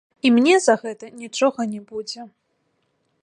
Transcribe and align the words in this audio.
І 0.27 0.29
мне 0.37 0.55
за 0.63 0.75
гэта 0.85 1.09
нічога 1.25 1.61
не 1.73 1.81
будзе! 1.91 2.21